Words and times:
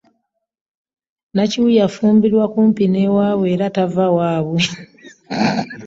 Nakiwu 1.35 1.69
yafumbirwa 1.79 2.45
kumpi 2.53 2.83
n'ewaabwe 2.87 3.47
era 3.55 3.65
tava 3.75 4.05
waabwe. 4.15 4.61